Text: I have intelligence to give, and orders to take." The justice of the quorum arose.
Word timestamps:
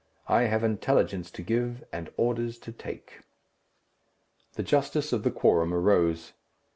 I 0.27 0.45
have 0.45 0.63
intelligence 0.63 1.29
to 1.29 1.43
give, 1.43 1.83
and 1.93 2.11
orders 2.17 2.57
to 2.57 2.71
take." 2.71 3.21
The 4.53 4.63
justice 4.63 5.13
of 5.13 5.21
the 5.21 5.29
quorum 5.29 5.75
arose. 5.75 6.33